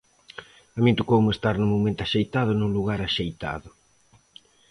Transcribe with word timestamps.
A 0.77 0.79
min 0.83 0.95
tocoume 0.99 1.29
estar 1.35 1.55
no 1.59 1.71
momento 1.73 2.01
axeitado 2.03 2.51
no 2.55 2.67
lugar 2.77 2.99
axeitado. 3.03 3.69